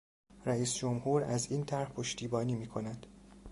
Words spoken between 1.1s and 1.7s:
از این